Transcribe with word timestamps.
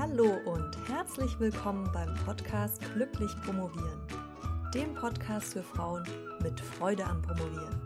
Hallo 0.00 0.34
und 0.46 0.74
herzlich 0.88 1.38
willkommen 1.38 1.86
beim 1.92 2.14
Podcast 2.24 2.80
Glücklich 2.94 3.30
Promovieren, 3.42 4.00
dem 4.72 4.94
Podcast 4.94 5.52
für 5.52 5.62
Frauen 5.62 6.08
mit 6.42 6.58
Freude 6.58 7.04
am 7.04 7.20
Promovieren. 7.20 7.78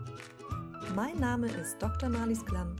Mein 0.95 1.19
Name 1.19 1.51
ist 1.51 1.77
Dr. 1.81 2.07
Marlies 2.07 2.45
Klamm 2.45 2.73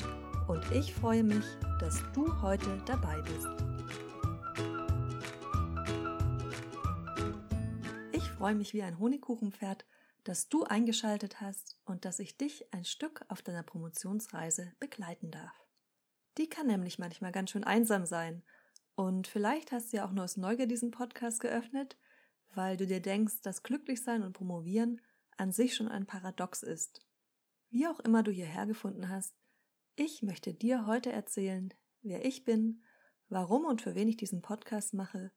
und 0.47 0.63
ich 0.71 0.93
freue 0.95 1.25
mich, 1.25 1.43
dass 1.81 2.01
du 2.13 2.41
heute 2.41 2.81
dabei 2.85 3.21
bist. 3.23 3.49
Ich 8.13 8.29
freue 8.29 8.55
mich 8.55 8.73
wie 8.73 8.83
ein 8.83 8.99
Honigkuchenpferd, 8.99 9.85
dass 10.23 10.47
du 10.47 10.63
eingeschaltet 10.63 11.41
hast 11.41 11.77
und 11.83 12.05
dass 12.05 12.19
ich 12.19 12.37
dich 12.37 12.73
ein 12.73 12.85
Stück 12.85 13.25
auf 13.27 13.41
deiner 13.41 13.63
Promotionsreise 13.63 14.71
begleiten 14.79 15.29
darf. 15.29 15.67
Die 16.37 16.47
kann 16.47 16.67
nämlich 16.67 16.99
manchmal 16.99 17.33
ganz 17.33 17.51
schön 17.51 17.65
einsam 17.65 18.05
sein 18.05 18.41
und 18.95 19.27
vielleicht 19.27 19.71
hast 19.71 19.91
du 19.91 19.97
ja 19.97 20.05
auch 20.05 20.11
nur 20.11 20.23
aus 20.23 20.37
Neugier 20.37 20.67
diesen 20.67 20.91
Podcast 20.91 21.41
geöffnet, 21.41 21.97
weil 22.53 22.77
du 22.77 22.87
dir 22.87 23.01
denkst, 23.01 23.41
dass 23.41 23.63
Glücklichsein 23.63 24.23
und 24.23 24.33
Promovieren 24.33 25.01
an 25.37 25.51
sich 25.51 25.75
schon 25.75 25.89
ein 25.89 26.05
Paradox 26.05 26.63
ist. 26.63 27.05
Wie 27.69 27.87
auch 27.87 27.99
immer 27.99 28.23
du 28.23 28.31
hierher 28.31 28.65
gefunden 28.65 29.09
hast, 29.09 29.35
ich 29.97 30.23
möchte 30.23 30.53
dir 30.53 30.85
heute 30.87 31.11
erzählen, 31.11 31.73
wer 32.01 32.25
ich 32.25 32.45
bin, 32.45 32.83
warum 33.27 33.65
und 33.65 33.81
für 33.81 33.95
wen 33.95 34.07
ich 34.07 34.17
diesen 34.17 34.41
Podcast 34.41 34.93
mache 34.93 35.31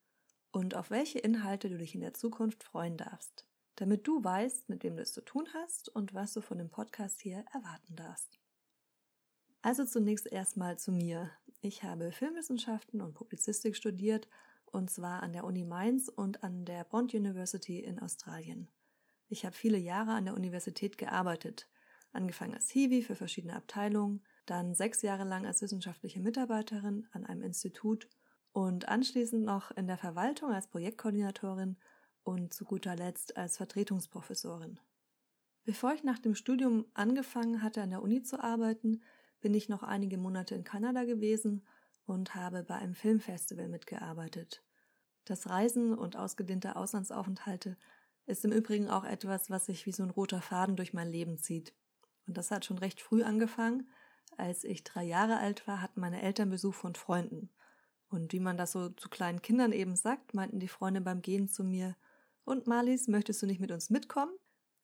und 0.53 0.75
auf 0.75 0.91
welche 0.91 1.19
Inhalte 1.19 1.69
du 1.69 1.79
dich 1.79 1.95
in 1.95 2.01
der 2.01 2.15
Zukunft 2.15 2.63
freuen 2.63 2.97
darfst, 2.97 3.47
damit 3.77 4.07
du 4.07 4.23
weißt, 4.23 4.69
mit 4.69 4.85
wem 4.85 4.97
du 4.97 5.03
es 5.03 5.13
zu 5.13 5.23
tun 5.23 5.49
hast 5.55 5.89
und 5.89 6.15
was 6.15 6.33
du 6.33 6.41
von 6.41 6.59
dem 6.59 6.71
Podcast 6.71 7.21
hier 7.21 7.45
erwarten 7.53 7.97
darfst. 7.97 8.39
Also 9.69 9.85
zunächst 9.85 10.27
erstmal 10.27 10.79
zu 10.79 10.93
mir. 10.93 11.31
Ich 11.61 11.83
habe 11.83 12.11
Filmwissenschaften 12.11 13.03
und 13.03 13.13
Publizistik 13.13 13.77
studiert, 13.77 14.27
und 14.65 14.89
zwar 14.89 15.23
an 15.23 15.35
der 15.35 15.45
Uni 15.45 15.63
Mainz 15.63 16.09
und 16.09 16.43
an 16.43 16.65
der 16.65 16.85
Bond 16.85 17.13
University 17.13 17.81
in 17.81 17.99
Australien. 17.99 18.69
Ich 19.29 19.45
habe 19.45 19.55
viele 19.55 19.77
Jahre 19.77 20.13
an 20.13 20.25
der 20.25 20.33
Universität 20.33 20.97
gearbeitet, 20.97 21.69
angefangen 22.13 22.55
als 22.55 22.71
Hiwi 22.71 23.03
für 23.03 23.15
verschiedene 23.15 23.57
Abteilungen, 23.57 24.23
dann 24.47 24.75
sechs 24.75 25.03
Jahre 25.03 25.25
lang 25.25 25.45
als 25.45 25.61
wissenschaftliche 25.61 26.21
Mitarbeiterin 26.21 27.07
an 27.13 27.27
einem 27.27 27.43
Institut 27.43 28.09
und 28.53 28.89
anschließend 28.89 29.45
noch 29.45 29.71
in 29.73 29.87
der 29.87 29.99
Verwaltung 29.99 30.51
als 30.51 30.69
Projektkoordinatorin 30.69 31.77
und 32.23 32.55
zu 32.55 32.65
guter 32.65 32.97
Letzt 32.97 33.37
als 33.37 33.59
Vertretungsprofessorin. 33.59 34.81
Bevor 35.65 35.93
ich 35.93 36.05
nach 36.05 36.19
dem 36.19 36.35
Studium 36.35 36.87
angefangen 36.95 37.61
hatte, 37.63 37.83
an 37.83 37.91
der 37.91 38.01
Uni 38.01 38.23
zu 38.23 38.43
arbeiten, 38.43 39.03
bin 39.41 39.55
ich 39.55 39.69
noch 39.69 39.83
einige 39.83 40.19
Monate 40.19 40.55
in 40.55 40.65
Kanada 40.65 41.05
gewesen 41.05 41.67
und 42.07 42.35
habe 42.35 42.63
bei 42.63 42.77
einem 42.77 42.95
Filmfestival 42.95 43.69
mitgearbeitet. 43.69 44.63
Das 45.25 45.49
Reisen 45.49 45.95
und 45.95 46.17
ausgedehnte 46.17 46.77
Auslandsaufenthalte 46.77 47.77
ist 48.27 48.45
im 48.45 48.53
Übrigen 48.53 48.89
auch 48.89 49.05
etwas, 49.05 49.51
was 49.51 49.67
sich 49.67 49.87
wie 49.87 49.93
so 49.93 50.03
ein 50.03 50.11
roter 50.11 50.41
Faden 50.41 50.77
durch 50.77 50.93
mein 50.93 51.11
Leben 51.11 51.39
zieht. 51.39 51.75
Und 52.27 52.37
das 52.37 52.51
hat 52.51 52.65
schon 52.65 52.79
recht 52.79 53.01
früh 53.01 53.23
angefangen. 53.23 53.91
Als 54.37 54.65
ich 54.65 54.85
drei 54.85 55.05
Jahre 55.05 55.39
alt 55.39 55.67
war, 55.67 55.81
hatten 55.81 56.01
meine 56.01 56.23
Eltern 56.23 56.51
Besuch 56.51 56.75
von 56.75 56.95
Freunden. 56.95 57.51
Und 58.11 58.33
wie 58.33 58.41
man 58.41 58.57
das 58.57 58.73
so 58.73 58.89
zu 58.91 59.09
kleinen 59.09 59.43
Kindern 59.43 59.73
eben 59.73 59.97
sagt, 59.97 60.35
meinten 60.35 60.61
die 60.61 60.69
Freunde 60.69 61.01
beim 61.01 61.23
Gehen 61.23 61.49
zu 61.49 61.65
mir, 61.65 61.97
und 62.45 62.67
Marlies, 62.67 63.09
möchtest 63.09 63.43
du 63.43 63.47
nicht 63.47 63.61
mit 63.61 63.71
uns 63.71 63.91
mitkommen? 63.91 64.33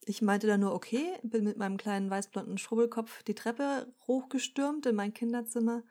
Ich 0.06 0.20
meinte 0.20 0.46
dann 0.46 0.60
nur, 0.60 0.74
okay, 0.74 1.18
bin 1.22 1.44
mit 1.44 1.56
meinem 1.56 1.78
kleinen 1.78 2.10
weißblonden 2.10 2.58
Schrubbelkopf 2.58 3.22
die 3.22 3.34
Treppe 3.34 3.92
hochgestürmt 4.06 4.84
in 4.84 4.96
mein 4.96 5.14
Kinderzimmer 5.14 5.82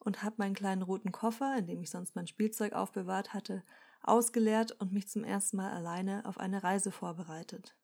und 0.00 0.22
habe 0.22 0.36
meinen 0.38 0.54
kleinen 0.54 0.82
roten 0.82 1.12
Koffer, 1.12 1.54
in 1.58 1.66
dem 1.66 1.82
ich 1.82 1.90
sonst 1.90 2.16
mein 2.16 2.26
Spielzeug 2.26 2.72
aufbewahrt 2.72 3.34
hatte, 3.34 3.62
ausgeleert 4.02 4.72
und 4.80 4.92
mich 4.92 5.08
zum 5.08 5.22
ersten 5.22 5.58
Mal 5.58 5.70
alleine 5.70 6.24
auf 6.24 6.38
eine 6.38 6.62
Reise 6.62 6.90
vorbereitet. 6.90 7.76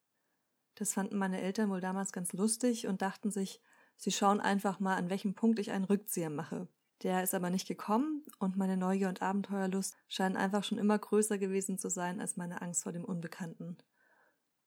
Das 0.76 0.94
fanden 0.94 1.18
meine 1.18 1.42
Eltern 1.42 1.68
wohl 1.68 1.82
damals 1.82 2.12
ganz 2.12 2.32
lustig 2.32 2.86
und 2.86 3.02
dachten 3.02 3.30
sich, 3.30 3.60
sie 3.96 4.10
schauen 4.10 4.40
einfach 4.40 4.80
mal, 4.80 4.96
an 4.96 5.10
welchem 5.10 5.34
Punkt 5.34 5.58
ich 5.58 5.70
einen 5.70 5.84
Rückzieher 5.84 6.30
mache. 6.30 6.66
Der 7.02 7.22
ist 7.22 7.34
aber 7.34 7.50
nicht 7.50 7.68
gekommen 7.68 8.24
und 8.38 8.56
meine 8.56 8.78
Neugier 8.78 9.08
und 9.08 9.20
Abenteuerlust 9.20 9.94
scheinen 10.08 10.36
einfach 10.36 10.64
schon 10.64 10.78
immer 10.78 10.98
größer 10.98 11.36
gewesen 11.36 11.78
zu 11.78 11.90
sein 11.90 12.20
als 12.20 12.38
meine 12.38 12.62
Angst 12.62 12.84
vor 12.84 12.92
dem 12.92 13.04
Unbekannten. 13.04 13.76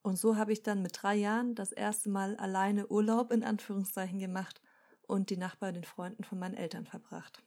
Und 0.02 0.18
so 0.18 0.38
habe 0.38 0.54
ich 0.54 0.64
dann 0.64 0.82
mit 0.82 1.02
drei 1.02 1.16
Jahren 1.16 1.56
das 1.56 1.72
erste 1.72 2.10
Mal 2.10 2.36
alleine 2.38 2.88
Urlaub 2.88 3.32
in 3.32 3.44
Anführungszeichen 3.44 4.20
gemacht 4.20 4.62
und 5.08 5.30
die 5.30 5.38
Nacht 5.38 5.60
bei 5.60 5.72
den 5.72 5.84
Freunden 5.84 6.24
von 6.24 6.40
meinen 6.40 6.56
Eltern 6.56 6.86
verbracht. 6.86 7.44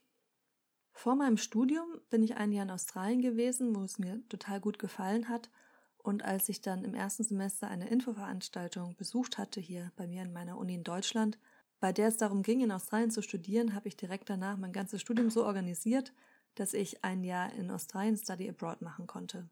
Vor 0.93 1.15
meinem 1.15 1.37
Studium 1.37 2.01
bin 2.11 2.23
ich 2.23 2.37
ein 2.37 2.53
Jahr 2.53 2.65
in 2.65 2.71
Australien 2.71 3.23
gewesen, 3.23 3.75
wo 3.75 3.83
es 3.83 3.99
mir 3.99 4.23
total 4.29 4.61
gut 4.61 4.79
gefallen 4.79 5.29
hat. 5.29 5.51
Und 5.97 6.25
als 6.25 6.49
ich 6.49 6.61
dann 6.61 6.85
im 6.85 6.95
ersten 6.95 7.25
Semester 7.25 7.69
eine 7.69 7.89
Infoveranstaltung 7.89 8.97
besucht 8.97 9.39
hatte, 9.39 9.61
hier 9.61 9.93
bei 9.97 10.07
mir 10.07 10.23
in 10.23 10.33
meiner 10.33 10.59
Uni 10.59 10.75
in 10.75 10.85
Deutschland, 10.85 11.39
bei 11.79 11.93
der 11.93 12.09
es 12.09 12.19
darum 12.19 12.43
ging, 12.43 12.61
in 12.61 12.73
Australien 12.73 13.11
zu 13.11 13.23
studieren, 13.23 13.75
habe 13.75 13.89
ich 13.89 13.97
direkt 13.97 14.29
danach 14.29 14.57
mein 14.57 14.73
ganzes 14.73 15.01
Studium 15.01 15.31
so 15.31 15.45
organisiert, 15.45 16.13
dass 16.55 16.75
ich 16.75 17.05
ein 17.05 17.25
Jahr 17.25 17.53
in 17.55 17.71
Australien 17.71 18.17
Study 18.17 18.49
Abroad 18.49 18.83
machen 18.83 19.07
konnte. 19.07 19.49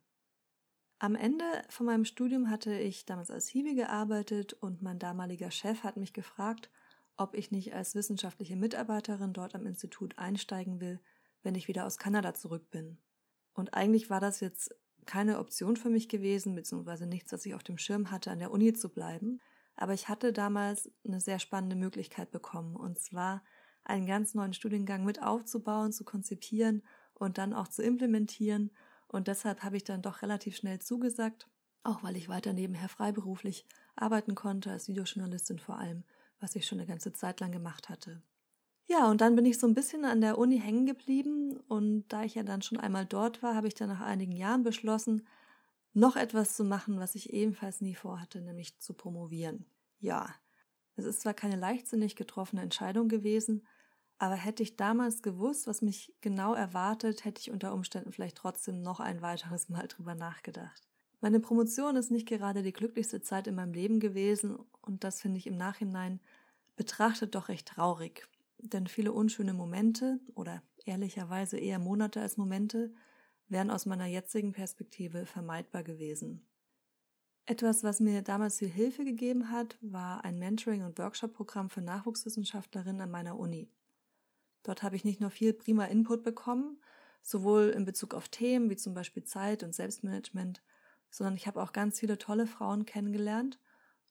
Am 1.00 1.14
Ende 1.14 1.44
von 1.68 1.86
meinem 1.86 2.04
Studium 2.04 2.50
hatte 2.50 2.76
ich 2.76 3.04
damals 3.04 3.30
als 3.30 3.46
Hiwi 3.46 3.76
gearbeitet 3.76 4.54
und 4.54 4.82
mein 4.82 4.98
damaliger 4.98 5.52
Chef 5.52 5.84
hat 5.84 5.96
mich 5.96 6.12
gefragt, 6.12 6.70
ob 7.16 7.34
ich 7.34 7.52
nicht 7.52 7.72
als 7.72 7.94
wissenschaftliche 7.94 8.56
Mitarbeiterin 8.56 9.32
dort 9.32 9.54
am 9.54 9.64
Institut 9.64 10.18
einsteigen 10.18 10.80
will, 10.80 10.98
wenn 11.44 11.54
ich 11.54 11.68
wieder 11.68 11.86
aus 11.86 11.98
Kanada 11.98 12.34
zurück 12.34 12.70
bin. 12.70 12.98
Und 13.54 13.74
eigentlich 13.74 14.10
war 14.10 14.18
das 14.18 14.40
jetzt 14.40 14.74
keine 15.06 15.38
Option 15.38 15.76
für 15.76 15.88
mich 15.88 16.08
gewesen, 16.08 16.56
beziehungsweise 16.56 17.06
nichts, 17.06 17.32
was 17.32 17.46
ich 17.46 17.54
auf 17.54 17.62
dem 17.62 17.78
Schirm 17.78 18.10
hatte, 18.10 18.32
an 18.32 18.40
der 18.40 18.50
Uni 18.50 18.72
zu 18.72 18.88
bleiben. 18.88 19.40
Aber 19.76 19.94
ich 19.94 20.08
hatte 20.08 20.32
damals 20.32 20.90
eine 21.06 21.20
sehr 21.20 21.38
spannende 21.38 21.76
Möglichkeit 21.76 22.32
bekommen, 22.32 22.74
und 22.74 22.98
zwar 22.98 23.44
einen 23.84 24.06
ganz 24.06 24.34
neuen 24.34 24.52
Studiengang 24.52 25.04
mit 25.04 25.22
aufzubauen, 25.22 25.92
zu 25.92 26.04
konzipieren 26.04 26.82
und 27.14 27.38
dann 27.38 27.54
auch 27.54 27.68
zu 27.68 27.82
implementieren 27.82 28.72
und 29.08 29.28
deshalb 29.28 29.62
habe 29.62 29.76
ich 29.76 29.84
dann 29.84 30.02
doch 30.02 30.22
relativ 30.22 30.56
schnell 30.56 30.78
zugesagt, 30.80 31.48
auch 31.82 32.02
weil 32.02 32.16
ich 32.16 32.28
weiter 32.28 32.52
nebenher 32.52 32.88
freiberuflich 32.88 33.66
arbeiten 33.96 34.34
konnte, 34.34 34.70
als 34.70 34.88
Videojournalistin 34.88 35.58
vor 35.58 35.78
allem, 35.78 36.04
was 36.40 36.54
ich 36.56 36.66
schon 36.66 36.78
eine 36.78 36.86
ganze 36.86 37.12
Zeit 37.12 37.40
lang 37.40 37.52
gemacht 37.52 37.88
hatte. 37.88 38.22
Ja, 38.86 39.10
und 39.10 39.20
dann 39.20 39.36
bin 39.36 39.44
ich 39.44 39.58
so 39.58 39.66
ein 39.66 39.74
bisschen 39.74 40.04
an 40.04 40.20
der 40.22 40.38
Uni 40.38 40.58
hängen 40.58 40.86
geblieben 40.86 41.58
und 41.68 42.08
da 42.08 42.22
ich 42.24 42.34
ja 42.34 42.42
dann 42.42 42.62
schon 42.62 42.80
einmal 42.80 43.04
dort 43.04 43.42
war, 43.42 43.54
habe 43.54 43.68
ich 43.68 43.74
dann 43.74 43.88
nach 43.88 44.00
einigen 44.00 44.32
Jahren 44.32 44.62
beschlossen, 44.62 45.26
noch 45.92 46.16
etwas 46.16 46.54
zu 46.54 46.64
machen, 46.64 46.98
was 46.98 47.14
ich 47.14 47.32
ebenfalls 47.32 47.80
nie 47.80 47.94
vorhatte, 47.94 48.40
nämlich 48.40 48.78
zu 48.78 48.94
promovieren. 48.94 49.66
Ja, 50.00 50.34
es 50.96 51.04
ist 51.04 51.20
zwar 51.20 51.34
keine 51.34 51.56
leichtsinnig 51.56 52.16
getroffene 52.16 52.62
Entscheidung 52.62 53.08
gewesen, 53.08 53.66
aber 54.18 54.34
hätte 54.34 54.62
ich 54.62 54.76
damals 54.76 55.22
gewusst, 55.22 55.66
was 55.66 55.80
mich 55.80 56.12
genau 56.20 56.54
erwartet, 56.54 57.24
hätte 57.24 57.40
ich 57.40 57.50
unter 57.50 57.72
Umständen 57.72 58.12
vielleicht 58.12 58.36
trotzdem 58.36 58.82
noch 58.82 59.00
ein 59.00 59.22
weiteres 59.22 59.68
Mal 59.68 59.86
drüber 59.86 60.14
nachgedacht. 60.14 60.88
Meine 61.20 61.40
Promotion 61.40 61.96
ist 61.96 62.10
nicht 62.10 62.28
gerade 62.28 62.62
die 62.62 62.72
glücklichste 62.72 63.20
Zeit 63.20 63.46
in 63.46 63.54
meinem 63.54 63.72
Leben 63.72 64.00
gewesen 64.00 64.58
und 64.82 65.04
das 65.04 65.20
finde 65.20 65.38
ich 65.38 65.46
im 65.46 65.56
Nachhinein 65.56 66.20
betrachtet 66.76 67.34
doch 67.34 67.48
recht 67.48 67.66
traurig. 67.68 68.28
Denn 68.58 68.86
viele 68.86 69.12
unschöne 69.12 69.52
Momente 69.52 70.20
oder 70.34 70.62
ehrlicherweise 70.84 71.58
eher 71.58 71.78
Monate 71.78 72.20
als 72.20 72.36
Momente 72.36 72.92
wären 73.48 73.70
aus 73.70 73.86
meiner 73.86 74.06
jetzigen 74.06 74.52
Perspektive 74.52 75.26
vermeidbar 75.26 75.82
gewesen. 75.82 76.44
Etwas, 77.46 77.82
was 77.82 77.98
mir 77.98 78.22
damals 78.22 78.58
viel 78.58 78.68
Hilfe 78.68 79.04
gegeben 79.04 79.50
hat, 79.50 79.78
war 79.80 80.24
ein 80.24 80.38
Mentoring- 80.38 80.84
und 80.84 80.98
Workshop-Programm 80.98 81.70
für 81.70 81.80
Nachwuchswissenschaftlerinnen 81.80 83.00
an 83.00 83.10
meiner 83.10 83.38
Uni. 83.38 83.70
Dort 84.62 84.82
habe 84.82 84.96
ich 84.96 85.04
nicht 85.04 85.20
nur 85.20 85.30
viel 85.30 85.52
prima 85.52 85.84
Input 85.84 86.22
bekommen, 86.22 86.80
sowohl 87.22 87.68
in 87.70 87.84
Bezug 87.84 88.14
auf 88.14 88.28
Themen 88.28 88.70
wie 88.70 88.76
zum 88.76 88.94
Beispiel 88.94 89.24
Zeit 89.24 89.62
und 89.62 89.74
Selbstmanagement, 89.74 90.62
sondern 91.10 91.36
ich 91.36 91.46
habe 91.46 91.62
auch 91.62 91.72
ganz 91.72 92.00
viele 92.00 92.18
tolle 92.18 92.46
Frauen 92.46 92.84
kennengelernt 92.84 93.58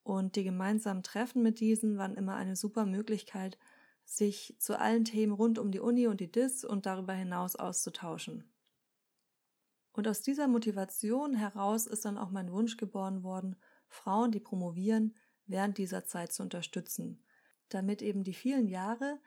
und 0.03 0.35
die 0.35 0.43
gemeinsamen 0.43 1.03
Treffen 1.03 1.43
mit 1.43 1.59
diesen 1.59 1.97
waren 1.97 2.15
immer 2.15 2.35
eine 2.35 2.55
super 2.55 2.85
Möglichkeit, 2.85 3.57
sich 4.05 4.55
zu 4.57 4.79
allen 4.79 5.03
Themen 5.03 5.33
rund 5.33 5.59
um 5.59 5.69
die 5.69 5.81
Uni 5.81 6.07
und 6.07 6.21
die 6.21 6.31
DIS 6.31 6.63
und 6.63 6.85
darüber 6.85 7.13
hinaus 7.13 7.57
auszutauschen. 7.57 8.49
Und 9.91 10.07
aus 10.07 10.21
dieser 10.21 10.47
Motivation 10.47 11.33
heraus 11.33 11.87
ist 11.87 12.05
dann 12.05 12.17
auch 12.17 12.29
mein 12.29 12.51
Wunsch 12.51 12.77
geboren 12.77 13.23
worden, 13.23 13.57
Frauen, 13.89 14.31
die 14.31 14.39
promovieren, 14.39 15.13
während 15.45 15.77
dieser 15.77 16.05
Zeit 16.05 16.31
zu 16.31 16.43
unterstützen, 16.43 17.21
damit 17.69 18.01
eben 18.01 18.23
die 18.23 18.33
vielen 18.33 18.67
Jahre, 18.67 19.19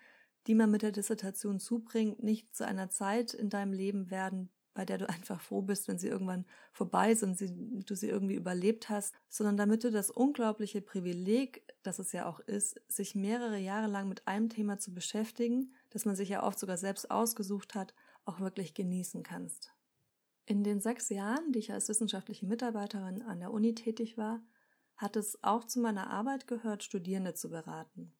die 0.46 0.54
man 0.54 0.70
mit 0.70 0.82
der 0.82 0.92
Dissertation 0.92 1.60
zubringt, 1.60 2.22
nicht 2.22 2.54
zu 2.54 2.66
einer 2.66 2.90
Zeit 2.90 3.34
in 3.34 3.50
deinem 3.50 3.72
Leben 3.72 4.10
werden, 4.10 4.50
bei 4.74 4.84
der 4.84 4.98
du 4.98 5.08
einfach 5.08 5.40
froh 5.40 5.62
bist, 5.62 5.88
wenn 5.88 5.98
sie 5.98 6.08
irgendwann 6.08 6.46
vorbei 6.72 7.12
ist 7.12 7.22
und 7.22 7.36
sie, 7.36 7.50
du 7.84 7.94
sie 7.94 8.08
irgendwie 8.08 8.34
überlebt 8.34 8.88
hast, 8.88 9.14
sondern 9.28 9.56
damit 9.56 9.84
du 9.84 9.90
das 9.90 10.10
unglaubliche 10.10 10.80
Privileg, 10.80 11.62
das 11.82 11.98
es 11.98 12.12
ja 12.12 12.26
auch 12.26 12.40
ist, 12.40 12.80
sich 12.88 13.14
mehrere 13.14 13.58
Jahre 13.58 13.88
lang 13.88 14.08
mit 14.08 14.26
einem 14.26 14.48
Thema 14.48 14.78
zu 14.78 14.94
beschäftigen, 14.94 15.74
das 15.90 16.04
man 16.04 16.16
sich 16.16 16.28
ja 16.28 16.42
oft 16.42 16.58
sogar 16.58 16.78
selbst 16.78 17.10
ausgesucht 17.10 17.74
hat, 17.74 17.94
auch 18.24 18.40
wirklich 18.40 18.74
genießen 18.74 19.22
kannst. 19.22 19.72
In 20.46 20.64
den 20.64 20.80
sechs 20.80 21.08
Jahren, 21.10 21.52
die 21.52 21.58
ich 21.58 21.72
als 21.72 21.88
wissenschaftliche 21.88 22.46
Mitarbeiterin 22.46 23.22
an 23.22 23.40
der 23.40 23.52
Uni 23.52 23.74
tätig 23.74 24.16
war, 24.16 24.42
hat 24.96 25.16
es 25.16 25.42
auch 25.42 25.64
zu 25.64 25.80
meiner 25.80 26.10
Arbeit 26.10 26.46
gehört, 26.46 26.82
Studierende 26.84 27.34
zu 27.34 27.50
beraten. 27.50 28.12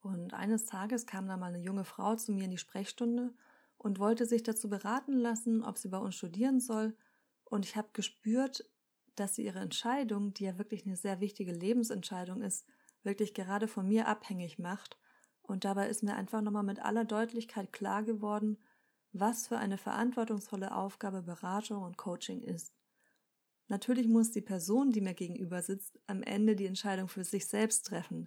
Und 0.00 0.34
eines 0.34 0.66
Tages 0.66 1.06
kam 1.06 1.26
da 1.26 1.36
mal 1.36 1.52
eine 1.52 1.62
junge 1.62 1.84
Frau 1.84 2.14
zu 2.16 2.32
mir 2.32 2.44
in 2.44 2.50
die 2.50 2.58
Sprechstunde 2.58 3.34
und 3.76 3.98
wollte 3.98 4.26
sich 4.26 4.42
dazu 4.42 4.68
beraten 4.68 5.16
lassen, 5.18 5.62
ob 5.62 5.78
sie 5.78 5.88
bei 5.88 5.98
uns 5.98 6.14
studieren 6.14 6.60
soll. 6.60 6.96
Und 7.44 7.64
ich 7.64 7.76
habe 7.76 7.88
gespürt, 7.92 8.68
dass 9.16 9.34
sie 9.34 9.44
ihre 9.44 9.60
Entscheidung, 9.60 10.34
die 10.34 10.44
ja 10.44 10.58
wirklich 10.58 10.86
eine 10.86 10.96
sehr 10.96 11.20
wichtige 11.20 11.52
Lebensentscheidung 11.52 12.42
ist, 12.42 12.66
wirklich 13.02 13.34
gerade 13.34 13.68
von 13.68 13.88
mir 13.88 14.06
abhängig 14.06 14.58
macht. 14.58 14.96
Und 15.42 15.64
dabei 15.64 15.88
ist 15.88 16.02
mir 16.02 16.14
einfach 16.14 16.42
nochmal 16.42 16.62
mit 16.62 16.80
aller 16.80 17.04
Deutlichkeit 17.04 17.72
klar 17.72 18.02
geworden, 18.02 18.58
was 19.12 19.46
für 19.46 19.56
eine 19.58 19.78
verantwortungsvolle 19.78 20.74
Aufgabe 20.74 21.22
Beratung 21.22 21.82
und 21.82 21.96
Coaching 21.96 22.42
ist. 22.42 22.74
Natürlich 23.68 24.08
muss 24.08 24.30
die 24.30 24.40
Person, 24.40 24.90
die 24.90 25.00
mir 25.00 25.14
gegenüber 25.14 25.62
sitzt, 25.62 25.98
am 26.06 26.22
Ende 26.22 26.56
die 26.56 26.66
Entscheidung 26.66 27.08
für 27.08 27.24
sich 27.24 27.46
selbst 27.46 27.86
treffen. 27.86 28.26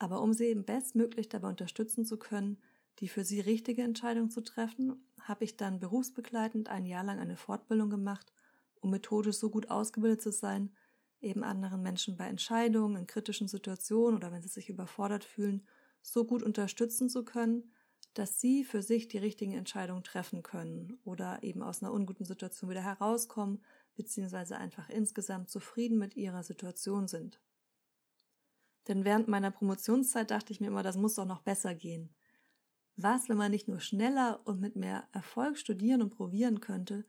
Aber 0.00 0.22
um 0.22 0.32
sie 0.32 0.46
eben 0.46 0.64
bestmöglich 0.64 1.28
dabei 1.28 1.50
unterstützen 1.50 2.04
zu 2.06 2.18
können, 2.18 2.58
die 2.98 3.08
für 3.08 3.22
sie 3.22 3.40
richtige 3.40 3.82
Entscheidung 3.82 4.30
zu 4.30 4.40
treffen, 4.40 5.06
habe 5.20 5.44
ich 5.44 5.58
dann 5.58 5.78
berufsbegleitend 5.78 6.70
ein 6.70 6.86
Jahr 6.86 7.04
lang 7.04 7.18
eine 7.18 7.36
Fortbildung 7.36 7.90
gemacht, 7.90 8.32
um 8.80 8.90
methodisch 8.90 9.36
so 9.36 9.50
gut 9.50 9.70
ausgebildet 9.70 10.22
zu 10.22 10.32
sein, 10.32 10.72
eben 11.20 11.44
anderen 11.44 11.82
Menschen 11.82 12.16
bei 12.16 12.26
Entscheidungen 12.26 12.96
in 12.96 13.06
kritischen 13.06 13.46
Situationen 13.46 14.16
oder 14.16 14.32
wenn 14.32 14.40
sie 14.40 14.48
sich 14.48 14.70
überfordert 14.70 15.22
fühlen, 15.22 15.66
so 16.00 16.24
gut 16.24 16.42
unterstützen 16.42 17.10
zu 17.10 17.22
können, 17.22 17.70
dass 18.14 18.40
sie 18.40 18.64
für 18.64 18.82
sich 18.82 19.06
die 19.08 19.18
richtigen 19.18 19.52
Entscheidungen 19.52 20.02
treffen 20.02 20.42
können 20.42 20.98
oder 21.04 21.42
eben 21.42 21.62
aus 21.62 21.82
einer 21.82 21.92
unguten 21.92 22.24
Situation 22.24 22.70
wieder 22.70 22.82
herauskommen, 22.82 23.62
beziehungsweise 23.96 24.56
einfach 24.56 24.88
insgesamt 24.88 25.50
zufrieden 25.50 25.98
mit 25.98 26.16
ihrer 26.16 26.42
Situation 26.42 27.06
sind. 27.06 27.38
Denn 28.88 29.04
während 29.04 29.28
meiner 29.28 29.50
Promotionszeit 29.50 30.30
dachte 30.30 30.52
ich 30.52 30.60
mir 30.60 30.68
immer, 30.68 30.82
das 30.82 30.96
muss 30.96 31.14
doch 31.14 31.26
noch 31.26 31.42
besser 31.42 31.74
gehen. 31.74 32.14
Was, 32.96 33.28
wenn 33.28 33.36
man 33.36 33.50
nicht 33.50 33.68
nur 33.68 33.80
schneller 33.80 34.40
und 34.44 34.60
mit 34.60 34.76
mehr 34.76 35.08
Erfolg 35.12 35.58
studieren 35.58 36.02
und 36.02 36.10
probieren 36.10 36.60
könnte, 36.60 37.04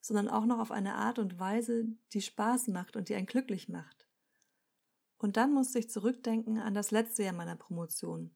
sondern 0.00 0.28
auch 0.28 0.44
noch 0.44 0.58
auf 0.58 0.70
eine 0.70 0.94
Art 0.94 1.18
und 1.18 1.38
Weise, 1.38 1.86
die 2.12 2.22
Spaß 2.22 2.68
macht 2.68 2.96
und 2.96 3.08
die 3.08 3.14
einen 3.14 3.26
glücklich 3.26 3.68
macht. 3.68 4.06
Und 5.18 5.36
dann 5.38 5.52
musste 5.52 5.78
ich 5.78 5.90
zurückdenken 5.90 6.58
an 6.58 6.74
das 6.74 6.90
letzte 6.90 7.22
Jahr 7.22 7.32
meiner 7.32 7.56
Promotion. 7.56 8.30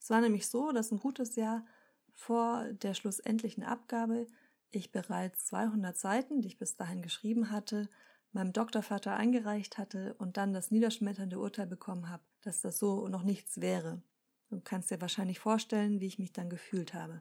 Es 0.00 0.08
war 0.08 0.22
nämlich 0.22 0.48
so, 0.48 0.72
dass 0.72 0.90
ein 0.90 0.98
gutes 0.98 1.36
Jahr 1.36 1.66
vor 2.14 2.64
der 2.72 2.94
schlussendlichen 2.94 3.62
Abgabe 3.62 4.26
ich 4.70 4.92
bereits 4.92 5.44
200 5.46 5.96
Seiten, 5.96 6.40
die 6.40 6.48
ich 6.48 6.58
bis 6.58 6.76
dahin 6.76 7.02
geschrieben 7.02 7.50
hatte, 7.50 7.88
meinem 8.32 8.52
Doktorvater 8.52 9.16
eingereicht 9.16 9.78
hatte 9.78 10.14
und 10.14 10.36
dann 10.36 10.52
das 10.52 10.70
niederschmetternde 10.70 11.38
Urteil 11.38 11.66
bekommen 11.66 12.08
habe, 12.08 12.22
dass 12.42 12.60
das 12.60 12.78
so 12.78 13.08
noch 13.08 13.22
nichts 13.22 13.60
wäre. 13.60 14.02
Du 14.50 14.60
kannst 14.60 14.90
dir 14.90 15.00
wahrscheinlich 15.00 15.38
vorstellen, 15.38 16.00
wie 16.00 16.06
ich 16.06 16.18
mich 16.18 16.32
dann 16.32 16.50
gefühlt 16.50 16.94
habe. 16.94 17.20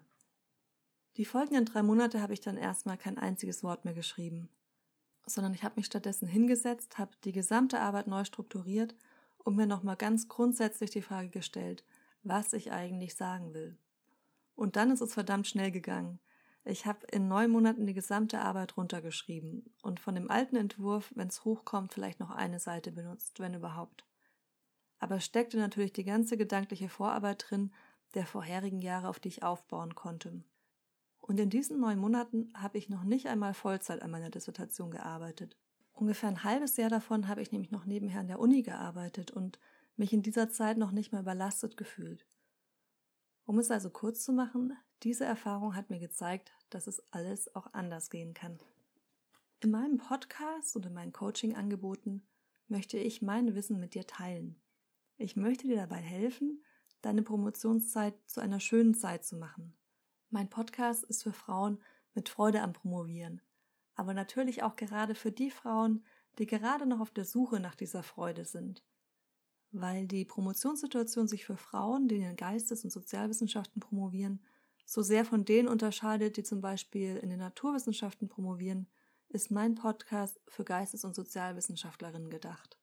Die 1.17 1.25
folgenden 1.25 1.65
drei 1.65 1.83
Monate 1.83 2.21
habe 2.21 2.33
ich 2.33 2.41
dann 2.41 2.57
erstmal 2.57 2.97
kein 2.97 3.17
einziges 3.17 3.63
Wort 3.63 3.85
mehr 3.85 3.93
geschrieben, 3.93 4.49
sondern 5.25 5.53
ich 5.53 5.63
habe 5.63 5.75
mich 5.75 5.85
stattdessen 5.85 6.27
hingesetzt, 6.27 6.97
habe 6.97 7.11
die 7.23 7.31
gesamte 7.31 7.79
Arbeit 7.79 8.07
neu 8.07 8.23
strukturiert 8.23 8.95
und 9.37 9.55
mir 9.55 9.67
nochmal 9.67 9.95
ganz 9.95 10.27
grundsätzlich 10.27 10.91
die 10.91 11.01
Frage 11.01 11.29
gestellt, 11.29 11.83
was 12.23 12.53
ich 12.53 12.71
eigentlich 12.71 13.15
sagen 13.15 13.53
will. 13.53 13.77
Und 14.55 14.75
dann 14.75 14.91
ist 14.91 15.01
es 15.01 15.13
verdammt 15.13 15.47
schnell 15.47 15.71
gegangen. 15.71 16.19
Ich 16.69 16.85
habe 16.85 17.07
in 17.07 17.27
neun 17.27 17.49
Monaten 17.49 17.87
die 17.87 17.95
gesamte 17.95 18.41
Arbeit 18.41 18.77
runtergeschrieben 18.77 19.73
und 19.81 19.99
von 19.99 20.13
dem 20.13 20.29
alten 20.29 20.55
Entwurf, 20.55 21.11
wenn 21.15 21.27
es 21.27 21.43
hochkommt, 21.43 21.91
vielleicht 21.91 22.19
noch 22.19 22.29
eine 22.29 22.59
Seite 22.59 22.91
benutzt, 22.91 23.39
wenn 23.39 23.55
überhaupt. 23.55 24.05
Aber 24.99 25.19
steckte 25.19 25.57
natürlich 25.57 25.93
die 25.93 26.03
ganze 26.03 26.37
gedankliche 26.37 26.87
Vorarbeit 26.87 27.45
drin 27.49 27.71
der 28.13 28.27
vorherigen 28.27 28.83
Jahre, 28.83 29.07
auf 29.07 29.19
die 29.19 29.29
ich 29.29 29.41
aufbauen 29.41 29.95
konnte. 29.95 30.43
Und 31.21 31.39
in 31.39 31.49
diesen 31.49 31.79
neun 31.79 31.97
Monaten 31.97 32.53
habe 32.55 32.77
ich 32.77 32.87
noch 32.87 33.03
nicht 33.03 33.27
einmal 33.27 33.55
Vollzeit 33.55 34.03
an 34.03 34.11
meiner 34.11 34.29
Dissertation 34.29 34.91
gearbeitet. 34.91 35.57
Ungefähr 35.93 36.29
ein 36.29 36.43
halbes 36.43 36.77
Jahr 36.77 36.91
davon 36.91 37.27
habe 37.27 37.41
ich 37.41 37.51
nämlich 37.51 37.71
noch 37.71 37.85
nebenher 37.85 38.19
an 38.19 38.27
der 38.27 38.39
Uni 38.39 38.61
gearbeitet 38.61 39.31
und 39.31 39.59
mich 39.95 40.13
in 40.13 40.21
dieser 40.21 40.49
Zeit 40.51 40.77
noch 40.77 40.91
nicht 40.91 41.13
mehr 41.13 41.21
überlastet 41.21 41.77
gefühlt. 41.77 42.27
Um 43.45 43.57
es 43.57 43.71
also 43.71 43.89
kurz 43.89 44.23
zu 44.23 44.33
machen, 44.33 44.77
diese 45.03 45.25
Erfahrung 45.25 45.75
hat 45.75 45.89
mir 45.89 45.99
gezeigt, 45.99 46.51
dass 46.69 46.87
es 46.87 47.01
alles 47.11 47.55
auch 47.55 47.73
anders 47.73 48.09
gehen 48.09 48.33
kann. 48.33 48.59
In 49.61 49.71
meinem 49.71 49.97
Podcast 49.97 50.75
und 50.75 50.85
in 50.85 50.93
meinen 50.93 51.13
Coaching-Angeboten 51.13 52.23
möchte 52.67 52.97
ich 52.97 53.21
mein 53.21 53.55
Wissen 53.55 53.79
mit 53.79 53.93
dir 53.93 54.05
teilen. 54.05 54.59
Ich 55.17 55.35
möchte 55.35 55.67
dir 55.67 55.77
dabei 55.77 55.97
helfen, 55.97 56.63
deine 57.01 57.23
Promotionszeit 57.23 58.13
zu 58.25 58.41
einer 58.41 58.59
schönen 58.59 58.93
Zeit 58.93 59.25
zu 59.25 59.37
machen. 59.37 59.73
Mein 60.29 60.49
Podcast 60.49 61.03
ist 61.05 61.23
für 61.23 61.33
Frauen 61.33 61.81
mit 62.13 62.29
Freude 62.29 62.61
am 62.61 62.73
Promovieren, 62.73 63.41
aber 63.95 64.13
natürlich 64.13 64.63
auch 64.63 64.75
gerade 64.75 65.15
für 65.15 65.31
die 65.31 65.51
Frauen, 65.51 66.05
die 66.37 66.45
gerade 66.45 66.85
noch 66.85 66.99
auf 66.99 67.11
der 67.11 67.25
Suche 67.25 67.59
nach 67.59 67.75
dieser 67.75 68.03
Freude 68.03 68.45
sind. 68.45 68.83
Weil 69.71 70.07
die 70.07 70.25
Promotionssituation 70.25 71.27
sich 71.27 71.45
für 71.45 71.57
Frauen, 71.57 72.07
die 72.07 72.15
in 72.15 72.21
den 72.21 72.35
Geistes- 72.35 72.83
und 72.83 72.91
Sozialwissenschaften 72.91 73.79
promovieren, 73.81 74.41
so 74.89 75.03
sehr 75.03 75.23
von 75.23 75.45
denen 75.45 75.67
unterscheidet, 75.67 76.35
die 76.35 76.41
zum 76.41 76.61
Beispiel 76.61 77.17
in 77.17 77.29
den 77.29 77.37
Naturwissenschaften 77.37 78.27
promovieren, 78.27 78.87
ist 79.29 79.51
mein 79.51 79.75
Podcast 79.75 80.41
für 80.47 80.63
Geistes- 80.63 81.05
und 81.05 81.13
Sozialwissenschaftlerinnen 81.13 82.31
gedacht. 82.31 82.79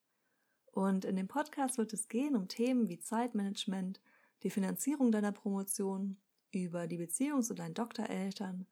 Und 0.66 1.04
in 1.04 1.16
dem 1.16 1.26
Podcast 1.26 1.78
wird 1.78 1.92
es 1.92 2.08
gehen 2.08 2.36
um 2.36 2.46
Themen 2.46 2.88
wie 2.88 3.00
Zeitmanagement, 3.00 4.00
die 4.44 4.50
Finanzierung 4.50 5.10
deiner 5.10 5.32
Promotion, 5.32 6.16
über 6.52 6.86
die 6.86 6.98
Beziehung 6.98 7.42
zu 7.42 7.54
deinen 7.54 7.74
Doktoreltern, 7.74 8.68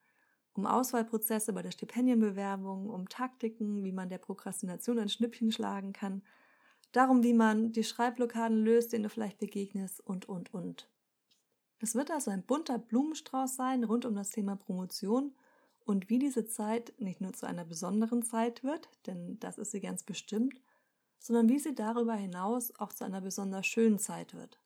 um 0.52 0.64
Auswahlprozesse 0.64 1.52
bei 1.52 1.62
der 1.62 1.72
Stipendienbewerbung, 1.72 2.88
um 2.88 3.08
Taktiken, 3.08 3.82
wie 3.82 3.90
man 3.90 4.10
der 4.10 4.18
Prokrastination 4.18 5.00
ein 5.00 5.08
Schnippchen 5.08 5.50
schlagen 5.50 5.92
kann, 5.92 6.22
darum, 6.92 7.24
wie 7.24 7.34
man 7.34 7.72
die 7.72 7.82
Schreibblockaden 7.82 8.64
löst, 8.64 8.92
denen 8.92 9.02
du 9.02 9.10
vielleicht 9.10 9.38
begegnest 9.38 10.00
und, 10.00 10.28
und, 10.28 10.54
und. 10.54 10.88
Es 11.80 11.94
wird 11.94 12.10
also 12.10 12.30
ein 12.30 12.44
bunter 12.44 12.78
Blumenstrauß 12.78 13.56
sein 13.56 13.84
rund 13.84 14.04
um 14.04 14.14
das 14.14 14.30
Thema 14.30 14.56
Promotion 14.56 15.34
und 15.84 16.08
wie 16.08 16.18
diese 16.18 16.46
Zeit 16.46 16.94
nicht 16.98 17.20
nur 17.20 17.32
zu 17.32 17.46
einer 17.46 17.64
besonderen 17.64 18.22
Zeit 18.22 18.64
wird, 18.64 18.88
denn 19.06 19.38
das 19.40 19.58
ist 19.58 19.72
sie 19.72 19.80
ganz 19.80 20.02
bestimmt, 20.02 20.60
sondern 21.18 21.48
wie 21.48 21.58
sie 21.58 21.74
darüber 21.74 22.14
hinaus 22.14 22.74
auch 22.78 22.92
zu 22.92 23.04
einer 23.04 23.20
besonders 23.20 23.66
schönen 23.66 23.98
Zeit 23.98 24.34
wird. 24.34 24.58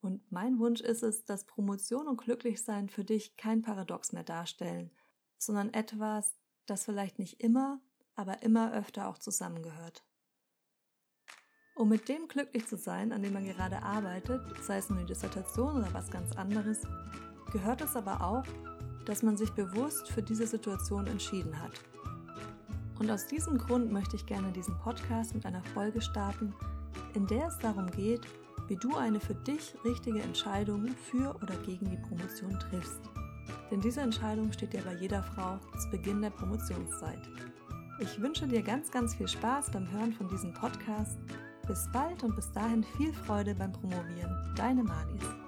Und 0.00 0.30
mein 0.30 0.58
Wunsch 0.58 0.80
ist 0.80 1.02
es, 1.02 1.24
dass 1.24 1.44
Promotion 1.44 2.06
und 2.06 2.18
Glücklichsein 2.18 2.88
für 2.88 3.04
dich 3.04 3.36
kein 3.36 3.62
Paradox 3.62 4.12
mehr 4.12 4.24
darstellen, 4.24 4.90
sondern 5.38 5.72
etwas, 5.72 6.38
das 6.66 6.84
vielleicht 6.84 7.18
nicht 7.18 7.40
immer, 7.40 7.80
aber 8.14 8.42
immer 8.42 8.72
öfter 8.72 9.08
auch 9.08 9.18
zusammengehört. 9.18 10.04
Um 11.76 11.90
mit 11.90 12.08
dem 12.08 12.26
glücklich 12.26 12.66
zu 12.66 12.78
sein, 12.78 13.12
an 13.12 13.20
dem 13.20 13.34
man 13.34 13.44
gerade 13.44 13.82
arbeitet, 13.82 14.40
sei 14.62 14.78
es 14.78 14.88
die 14.88 15.04
Dissertation 15.04 15.76
oder 15.76 15.92
was 15.92 16.10
ganz 16.10 16.34
anderes, 16.34 16.80
gehört 17.52 17.82
es 17.82 17.94
aber 17.96 18.22
auch, 18.22 18.44
dass 19.04 19.22
man 19.22 19.36
sich 19.36 19.50
bewusst 19.50 20.08
für 20.08 20.22
diese 20.22 20.46
Situation 20.46 21.06
entschieden 21.06 21.60
hat. 21.60 21.72
Und 22.98 23.10
aus 23.10 23.26
diesem 23.26 23.58
Grund 23.58 23.92
möchte 23.92 24.16
ich 24.16 24.24
gerne 24.24 24.52
diesen 24.52 24.78
Podcast 24.78 25.34
mit 25.34 25.44
einer 25.44 25.62
Folge 25.74 26.00
starten, 26.00 26.54
in 27.12 27.26
der 27.26 27.48
es 27.48 27.58
darum 27.58 27.90
geht, 27.90 28.22
wie 28.68 28.76
du 28.76 28.96
eine 28.96 29.20
für 29.20 29.34
dich 29.34 29.74
richtige 29.84 30.22
Entscheidung 30.22 30.88
für 31.10 31.36
oder 31.42 31.56
gegen 31.66 31.90
die 31.90 31.98
Promotion 31.98 32.58
triffst. 32.58 33.02
Denn 33.70 33.82
diese 33.82 34.00
Entscheidung 34.00 34.50
steht 34.50 34.72
dir 34.72 34.82
bei 34.82 34.94
jeder 34.94 35.22
Frau 35.22 35.58
zu 35.78 35.90
Beginn 35.90 36.22
der 36.22 36.30
Promotionszeit. 36.30 37.20
Ich 38.00 38.18
wünsche 38.18 38.48
dir 38.48 38.62
ganz, 38.62 38.90
ganz 38.90 39.14
viel 39.14 39.28
Spaß 39.28 39.72
beim 39.72 39.90
Hören 39.90 40.14
von 40.14 40.28
diesem 40.28 40.54
Podcast. 40.54 41.18
Bis 41.66 41.88
bald 41.92 42.22
und 42.22 42.36
bis 42.36 42.50
dahin 42.52 42.84
viel 42.96 43.12
Freude 43.12 43.54
beim 43.54 43.72
Promovieren. 43.72 44.54
Deine 44.56 44.84
Malis. 44.84 45.45